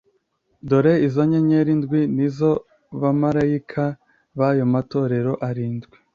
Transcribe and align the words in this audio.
Dore 0.69 0.93
izo 1.07 1.21
nyenyeri 1.29 1.71
ndwi 1.79 2.01
ni 2.15 2.27
zo 2.37 2.51
bamarayika 3.01 3.83
b’ayo 4.37 4.65
matorero 4.73 5.33
arindwi, 5.49 5.95